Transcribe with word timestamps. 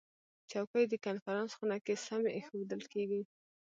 چوکۍ 0.51 0.83
د 0.89 0.93
کنفرانس 1.05 1.51
خونه 1.57 1.77
کې 1.85 1.93
سمې 2.05 2.31
ایښودل 2.37 2.81
کېږي. 2.93 3.21